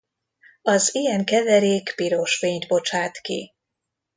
Az 0.61 0.95
ilyen 0.95 1.25
keverék 1.25 1.93
piros 1.95 2.37
fényt 2.37 2.67
bocsát 2.67 3.21
ki. 3.21 3.53